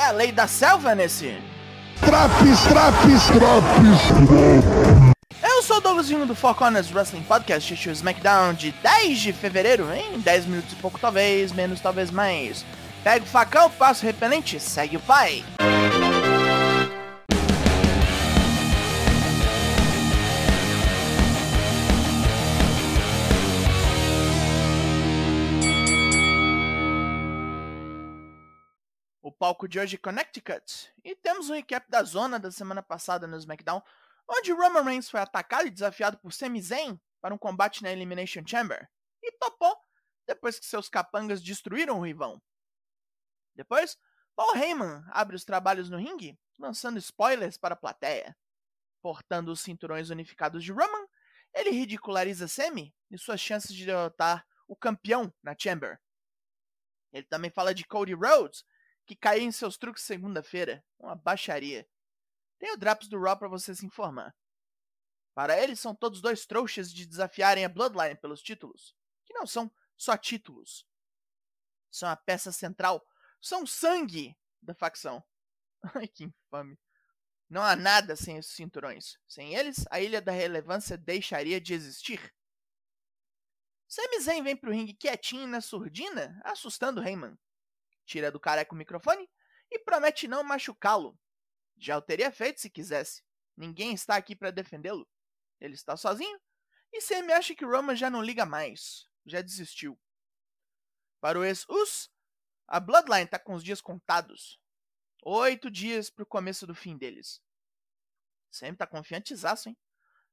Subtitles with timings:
[0.00, 1.36] É a lei da selva nesse.
[2.00, 4.80] Traps, traps, traps.
[5.42, 9.18] Eu sou o Douglasinho do Four Corners Wrestling Podcast, este é o SmackDown de 10
[9.18, 12.64] de fevereiro, em 10 minutos e pouco, talvez, menos, talvez mais.
[13.04, 15.44] Pega o facão, passa o repelente, segue o pai.
[29.50, 33.82] Palco de hoje Connecticut, e temos um recap da zona da semana passada no SmackDown,
[34.28, 38.46] onde Roman Reigns foi atacado e desafiado por Sami Zayn para um combate na Elimination
[38.46, 38.88] Chamber,
[39.20, 39.76] e topou
[40.24, 42.40] depois que seus capangas destruíram o rivão.
[43.56, 43.98] Depois,
[44.36, 48.36] Paul Heyman abre os trabalhos no ringue, lançando spoilers para a plateia.
[49.02, 51.08] Portando os cinturões unificados de Roman,
[51.52, 56.00] ele ridiculariza Sami e suas chances de derrotar o campeão na Chamber.
[57.12, 58.64] Ele também fala de Cody Rhodes,
[59.10, 61.84] que caiu em seus truques segunda-feira, uma baixaria.
[62.60, 64.32] Tem o Drops do Raw para você se informar.
[65.34, 69.68] Para ele, são todos dois trouxas de desafiarem a Bloodline pelos títulos, que não são
[69.96, 70.86] só títulos.
[71.90, 73.04] São a peça central,
[73.40, 75.20] são sangue da facção.
[75.92, 76.78] Ai, que infame.
[77.48, 79.18] Não há nada sem esses cinturões.
[79.26, 82.32] Sem eles, a Ilha da Relevância deixaria de existir.
[83.88, 87.36] Sami Zayn vem pro ringue quietinho na surdina, assustando Heyman.
[88.10, 89.30] Tira do careca o microfone
[89.70, 91.16] e promete não machucá-lo.
[91.78, 93.22] Já o teria feito se quisesse.
[93.56, 95.08] Ninguém está aqui para defendê-lo.
[95.60, 96.40] Ele está sozinho
[96.92, 99.08] e Sami acha que Roman já não liga mais.
[99.24, 99.96] Já desistiu.
[101.20, 102.10] Para o ex-Us,
[102.66, 104.60] a Bloodline está com os dias contados.
[105.22, 107.40] Oito dias para o começo do fim deles.
[108.50, 109.78] Sam tá confiantezaço, hein?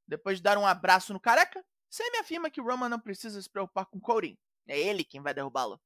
[0.07, 3.85] Depois de dar um abraço no careca, Sam afirma que Roman não precisa se preocupar
[3.85, 4.39] com Cody.
[4.67, 5.79] É ele quem vai derrubá-lo.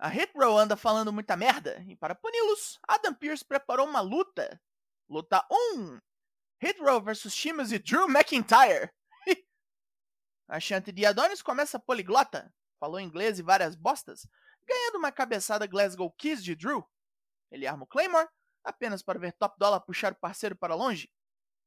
[0.00, 4.62] A Hit Row anda falando muita merda, e para puni-los, Adam Pearce preparou uma luta.
[5.08, 5.98] Luta 1.
[6.62, 8.92] Hit Row vs Sheamus e Drew McIntyre.
[10.46, 14.24] a Chante de Adonis começa poliglota, falou inglês e várias bostas,
[14.64, 16.88] ganhando uma cabeçada Glasgow Kiss de Drew.
[17.50, 18.28] Ele arma o Claymore,
[18.62, 21.10] apenas para ver Top Dollar puxar o parceiro para longe.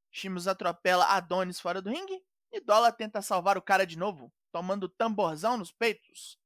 [0.09, 4.87] Sheamus atropela Adonis fora do ringue e Dollar tenta salvar o cara de novo, tomando
[4.87, 6.40] tamborzão nos peitos.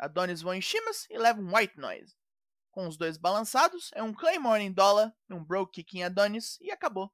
[0.00, 2.16] Adonis voa em Sheamus e leva um White Noise.
[2.70, 6.70] Com os dois balançados, é um Claymore em Dollar, um Bro Kick em Adonis e
[6.70, 7.12] acabou.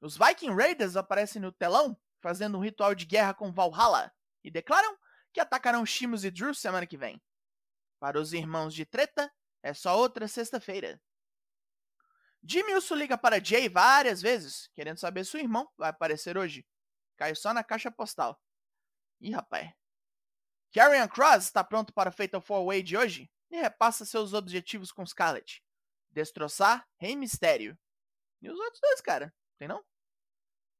[0.00, 4.10] Os Viking Raiders aparecem no telão, fazendo um ritual de guerra com Valhalla,
[4.42, 4.96] e declaram
[5.32, 7.20] que atacarão Sheamus e Drew semana que vem.
[7.98, 9.30] Para os irmãos de treta,
[9.62, 11.00] é só outra sexta-feira.
[12.42, 16.66] Jimmy Uso liga para Jay várias vezes, querendo saber se o irmão vai aparecer hoje.
[17.16, 18.40] Cai só na caixa postal.
[19.20, 19.74] Ih, rapaz.
[20.76, 25.06] Karrion Cross está pronto para a Fatal 4-Way de hoje e repassa seus objetivos com
[25.06, 25.64] Scarlett.
[26.10, 27.78] Destroçar Rei Mistério.
[28.42, 29.34] E os outros dois, cara?
[29.56, 29.82] Tem não?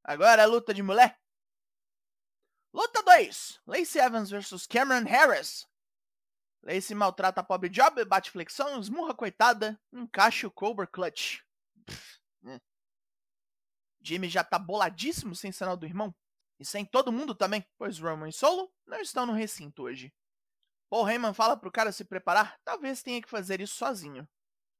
[0.04, 1.18] Agora a luta de mulher.
[2.74, 3.62] Luta 2.
[3.66, 5.66] Lacey Evans vs Cameron Harris.
[6.62, 11.40] Lacey maltrata a pobre Job, bate flexão, esmurra coitada, encaixa o Cobra Clutch.
[11.86, 12.60] Pff, né.
[14.02, 16.14] Jimmy já tá boladíssimo sem sinal do irmão.
[16.58, 20.12] E sem todo mundo também, pois Roman e Solo não estão no recinto hoje.
[20.88, 24.26] Paul Heyman fala pro cara se preparar, talvez tenha que fazer isso sozinho.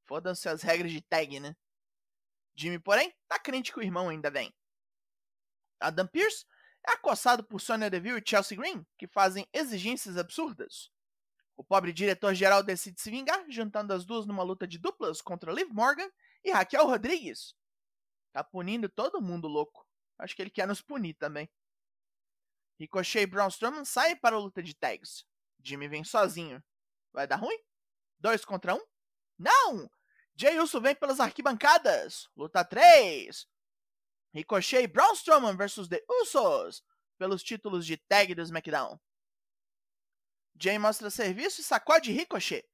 [0.05, 1.57] Fodam-se as regras de tag, né?
[2.55, 4.55] Jimmy, porém, tá crente que o irmão ainda vem.
[5.79, 6.47] Adam Pearce
[6.87, 10.91] é acossado por Sonya Deville e Chelsea Green, que fazem exigências absurdas.
[11.57, 15.69] O pobre diretor-geral decide se vingar, juntando as duas numa luta de duplas contra Liv
[15.71, 16.09] Morgan
[16.45, 17.55] e Raquel Rodrigues.
[18.33, 19.87] Tá punindo todo mundo louco.
[20.19, 21.51] Acho que ele quer nos punir também.
[22.79, 25.25] Ricochet e Braun Strowman saem para a luta de tags.
[25.63, 26.63] Jimmy vem sozinho.
[27.13, 27.59] Vai dar ruim?
[28.19, 28.81] Dois contra um?
[29.39, 29.91] Não!
[30.35, 32.29] Jay Uso vem pelas arquibancadas.
[32.37, 33.47] Luta 3.
[34.35, 36.85] Ricochet e Braun Strowman versus The Usos
[37.17, 39.01] pelos títulos de tag do SmackDown.
[40.61, 42.69] Jay mostra serviço e sacode Ricochet.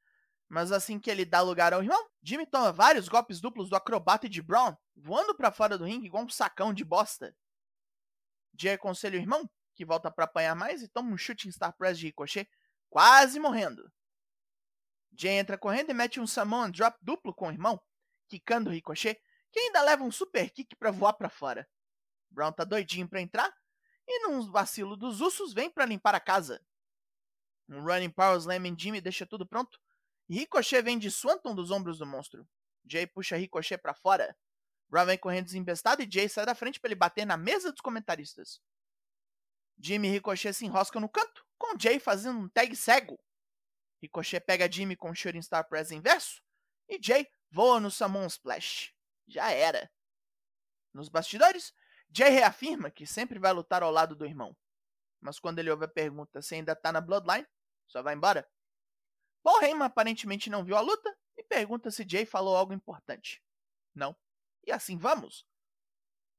[0.48, 4.26] Mas assim que ele dá lugar ao irmão, Jimmy toma vários golpes duplos do acrobata
[4.26, 7.34] e de Braun, voando para fora do ringue igual um sacão de bosta.
[8.58, 11.76] Jay aconselha o irmão, que volta para apanhar mais e toma um chute em Star
[11.76, 12.48] Press de Ricochet,
[12.88, 13.90] quase morrendo.
[15.16, 17.80] Jay entra correndo e mete um Samoan Drop duplo com o irmão,
[18.28, 19.20] quicando o Ricochet,
[19.50, 21.69] que ainda leva um super kick para voar para fora.
[22.30, 23.52] Brown tá doidinho para entrar
[24.06, 26.64] e num vacilo dos ursos vem para limpar a casa.
[27.69, 29.78] Um Running Power Slam em Jimmy deixa tudo pronto.
[30.28, 32.46] E Ricochet vem de Swanton dos ombros do monstro.
[32.84, 34.36] Jay puxa Ricochet para fora.
[34.88, 37.80] Brown vem correndo desembestado e Jay sai da frente para ele bater na mesa dos
[37.80, 38.60] comentaristas.
[39.82, 43.19] Jimmy e Ricochet se enroscam no canto, com Jay fazendo um tag cego.
[44.00, 46.40] Ricochet pega Jimmy com o Shooting Star Press inverso
[46.88, 48.94] e Jay voa no Summon Splash.
[49.26, 49.90] Já era.
[50.94, 51.75] Nos bastidores,
[52.14, 54.56] Jay reafirma que sempre vai lutar ao lado do irmão.
[55.20, 57.46] Mas quando ele ouve a pergunta se ainda tá na Bloodline,
[57.88, 58.49] só vai embora.
[59.43, 63.43] Paul Heyman aparentemente não viu a luta e pergunta se Jay falou algo importante.
[63.93, 64.17] Não.
[64.64, 65.44] E assim vamos.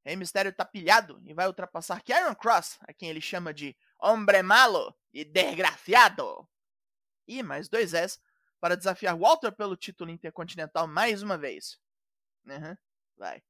[0.05, 4.41] Rey Mysterio tá pilhado e vai ultrapassar Karen Cross, a quem ele chama de Hombre
[4.41, 6.47] Malo e Desgraciado.
[7.25, 8.19] E mais dois S
[8.59, 11.79] para desafiar Walter pelo título intercontinental mais uma vez.
[12.45, 12.75] Uhum,
[13.17, 13.41] vai.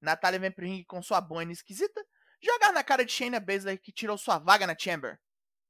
[0.00, 2.04] Natália vem pro ringue com sua boina esquisita,
[2.40, 5.20] jogar na cara de Shayna Baszler que tirou sua vaga na Chamber.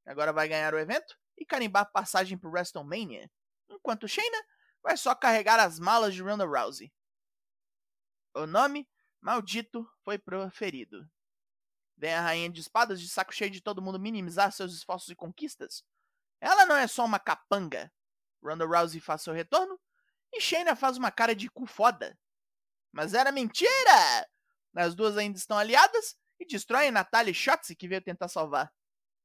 [0.06, 3.30] Agora vai ganhar o evento e carimbar passagem pro WrestleMania,
[3.68, 4.38] enquanto Shayna
[4.82, 6.90] vai só carregar as malas de Ronda Rousey.
[8.34, 8.88] O nome
[9.20, 11.08] maldito foi proferido.
[11.96, 15.16] Vem a rainha de espadas de saco cheio de todo mundo minimizar seus esforços e
[15.16, 15.84] conquistas.
[16.40, 17.92] Ela não é só uma capanga.
[18.42, 19.78] Ronda Rousey faz seu retorno
[20.32, 22.16] e Shayna faz uma cara de cu foda.
[22.92, 23.70] Mas era mentira!
[24.76, 28.72] As duas ainda estão aliadas e destroem Natalia Shotzi que veio tentar salvar.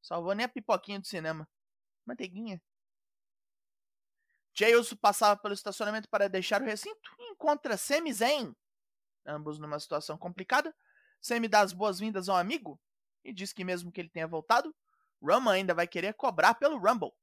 [0.02, 1.48] Salvou nem a pipoquinha do cinema.
[2.06, 2.62] Manteiguinha.
[4.56, 8.56] Jay Uso passava pelo estacionamento para deixar o recinto e encontra Sami Zayn.
[9.26, 10.76] Ambos numa situação complicada.
[11.22, 12.80] Sami dá as boas-vindas ao amigo
[13.24, 14.76] e diz que mesmo que ele tenha voltado,
[15.22, 17.14] Roman ainda vai querer cobrar pelo Rumble.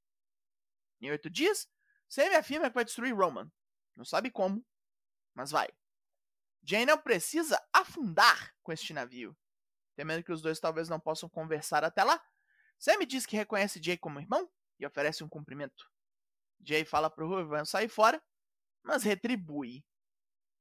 [1.01, 1.69] Em oito dias,
[2.09, 3.51] Sami afirma que vai destruir Roman.
[3.95, 4.65] Não sabe como,
[5.35, 5.69] mas vai.
[6.63, 9.37] Jay não precisa afundar com este navio.
[9.97, 12.23] Temendo que os dois talvez não possam conversar até lá,
[12.79, 15.91] Sammy diz que reconhece Jay como irmão e oferece um cumprimento.
[16.63, 18.23] Jay fala pro Ruivan sair fora,
[18.83, 19.85] mas retribui.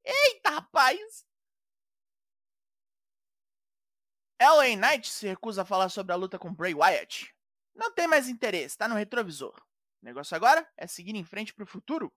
[0.04, 1.26] Eita, rapaz!
[4.42, 7.36] LA Knight se recusa a falar sobre a luta com Bray Wyatt.
[7.76, 9.54] Não tem mais interesse, tá no retrovisor.
[10.02, 12.12] O negócio agora é seguir em frente pro futuro,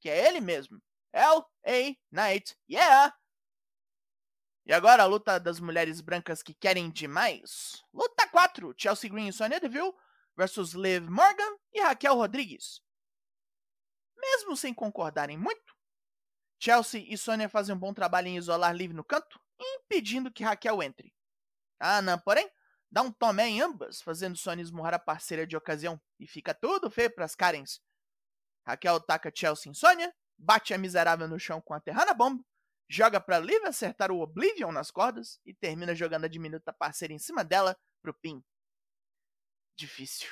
[0.00, 0.80] que é ele mesmo.
[1.12, 3.12] LA Knight, yeah!
[4.66, 7.82] E agora a luta das mulheres brancas que querem demais.
[7.92, 9.92] Luta 4: Chelsea Green e Sonya Deville
[10.36, 12.80] versus Liv Morgan e Raquel Rodrigues.
[14.16, 15.76] Mesmo sem concordarem muito,
[16.58, 20.82] Chelsea e Sonya fazem um bom trabalho em isolar Liv no canto, impedindo que Raquel
[20.82, 21.12] entre.
[21.84, 22.50] Ana, porém,
[22.90, 26.90] dá um tomé em ambas, fazendo Sonya esmurrar a parceira de ocasião, e fica tudo
[26.90, 27.80] feio para as Karens.
[28.66, 32.40] Raquel ataca Chelsea em Sonya, bate a miserável no chão com a Terrana Bomb,
[32.88, 37.18] joga para Liv acertar o Oblivion nas cordas e termina jogando a diminuta parceira em
[37.18, 38.42] cima dela pro pin.
[39.76, 40.28] Difícil.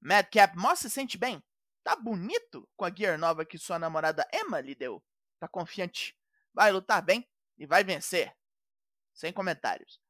[0.00, 1.42] Madcap Moss se sente bem.
[1.82, 5.02] Tá bonito com a gear nova que sua namorada Emma lhe deu.
[5.38, 6.16] Tá confiante.
[6.52, 8.36] Vai lutar bem e vai vencer.
[9.16, 10.00] Sem comentários.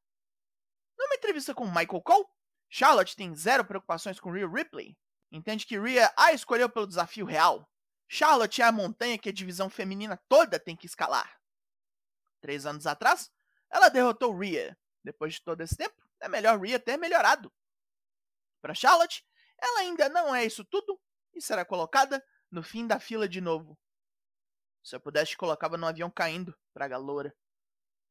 [0.95, 2.25] Numa entrevista com Michael Cole,
[2.69, 4.95] Charlotte tem zero preocupações com Rhea Ripley.
[5.31, 7.67] Entende que Rhea a escolheu pelo desafio real
[8.07, 11.39] Charlotte é a montanha que a divisão feminina toda tem que escalar.
[12.39, 13.29] Três anos atrás,
[13.69, 14.77] ela derrotou Rhea.
[15.03, 17.51] Depois de todo esse tempo, é melhor Rhea ter melhorado.
[18.61, 19.25] Para Charlotte,
[19.57, 20.99] ela ainda não é isso tudo
[21.33, 23.77] e será colocada no fim da fila de novo.
[24.83, 27.35] Se eu pudesse, colocava no avião caindo, pra galoura.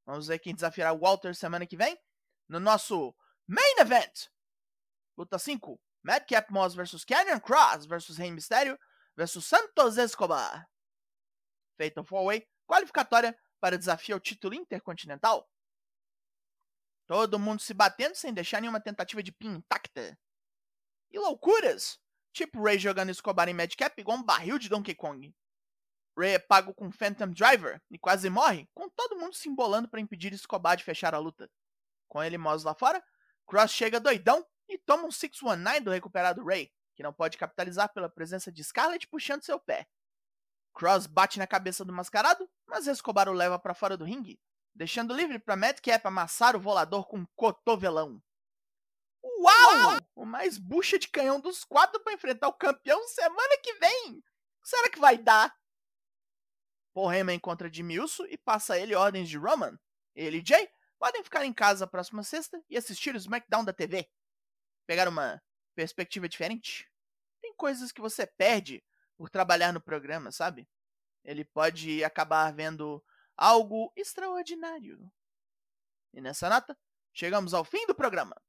[0.06, 2.00] Vamos ver quem desafiará o Walter semana que vem
[2.48, 3.14] no nosso
[3.46, 4.28] Main Event.
[5.18, 8.78] Luta 5, Madcap Moss vs Canyon Cross vs Rey Mysterio
[9.16, 10.68] versus Santos Escobar.
[11.76, 15.50] Fatal 4-Way, qualificatória para desafio ao título intercontinental.
[17.06, 20.18] Todo mundo se batendo sem deixar nenhuma tentativa de pin intacta.
[21.10, 21.98] E loucuras!
[22.32, 25.34] Tipo Ray jogando Escobar em Madcap igual um barril de Donkey Kong.
[26.16, 30.00] Ray é pago com Phantom Driver e quase morre, com todo mundo se embolando para
[30.00, 31.50] impedir Escobar de fechar a luta.
[32.08, 33.04] Com ele Moz lá fora,
[33.46, 38.08] Cross chega doidão e toma um 619 do recuperado Ray que não pode capitalizar pela
[38.08, 39.86] presença de Scarlet puxando seu pé.
[40.72, 44.40] Cross bate na cabeça do mascarado, mas Escobar o leva para fora do ringue,
[44.74, 48.20] deixando livre para Madcap amassar o volador com um cotovelão.
[49.22, 49.74] Uau!
[49.74, 50.00] Uau!
[50.14, 54.22] O mais bucha de canhão dos quatro para enfrentar o campeão semana que vem!
[54.62, 55.54] Será que vai dar?
[56.96, 59.78] Paul encontra Jimmy Uso e passa ele ordens de Roman.
[60.14, 60.66] Ele e Jay
[60.98, 64.10] podem ficar em casa a próxima sexta e assistir o SmackDown da TV.
[64.86, 65.42] Pegar uma
[65.74, 66.90] perspectiva diferente.
[67.42, 68.82] Tem coisas que você perde
[69.14, 70.66] por trabalhar no programa, sabe?
[71.22, 73.04] Ele pode acabar vendo
[73.36, 75.12] algo extraordinário.
[76.14, 76.74] E nessa nota,
[77.12, 78.40] chegamos ao fim do programa.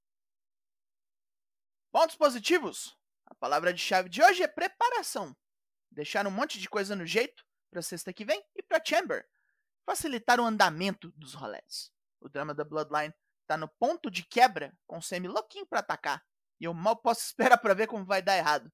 [1.91, 2.97] Pontos positivos.
[3.25, 5.35] A palavra de chave de hoje é preparação.
[5.91, 9.27] Deixar um monte de coisa no jeito para sexta que vem e para Chamber.
[9.85, 11.91] Facilitar o andamento dos rolés.
[12.19, 16.23] O drama da Bloodline está no ponto de quebra, com o Semi louquinho para atacar.
[16.59, 18.71] E eu mal posso esperar para ver como vai dar errado.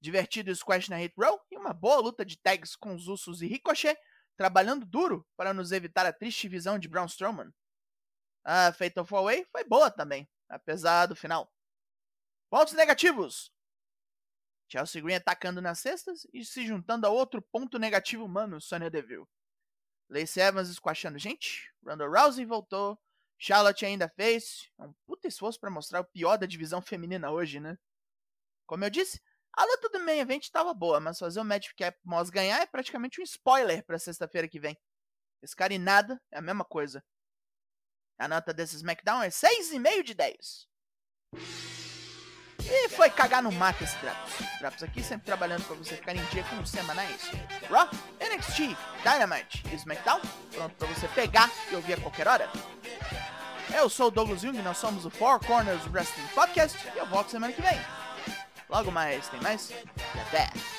[0.00, 3.46] Divertido squash na Hit Row e uma boa luta de tags com os Usos e
[3.46, 3.98] Ricochet,
[4.36, 7.52] trabalhando duro para nos evitar a triste visão de Braun Strowman.
[8.44, 11.52] A Fatal 4-Way foi boa também, apesar do final.
[12.48, 13.52] Pontos negativos.
[14.68, 19.26] Chelsea Green atacando nas cestas e se juntando a outro ponto negativo humano, Sonya Deville.
[20.10, 22.98] Lacey Evans squashando gente, Ronda Rousey voltou,
[23.38, 24.70] Charlotte ainda fez.
[24.78, 27.78] É um puta esforço para mostrar o pior da divisão feminina hoje, né?
[28.66, 29.20] Como eu disse,
[29.52, 32.66] a luta do main event estava boa, mas fazer o Magic Cap Moss ganhar é
[32.66, 34.78] praticamente um spoiler para sexta-feira que vem.
[35.42, 37.04] Esse cara nada é a mesma coisa.
[38.18, 40.68] A nota desse SmackDown é 6,5 de 10.
[42.70, 44.58] E foi cagar no mato esse Drops.
[44.60, 47.30] Drops aqui sempre trabalhando para você ficar em dia com os semanais.
[47.70, 47.88] Raw,
[48.20, 50.20] NXT, Dynamite e SmackDown,
[50.52, 52.50] pronto para você pegar e ouvir a qualquer hora.
[53.74, 57.30] Eu sou o Douglas Jung, nós somos o Four Corners Wrestling Podcast e eu volto
[57.30, 57.78] semana que vem.
[58.68, 60.77] Logo mais, tem mais e até!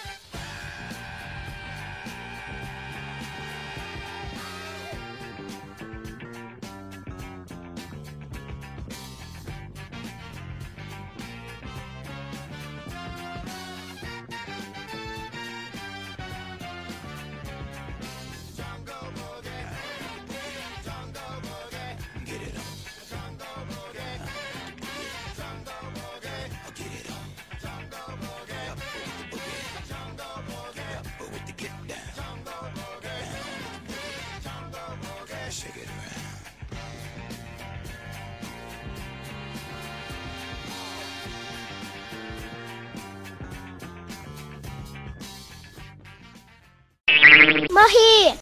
[47.79, 48.35] 哈嘿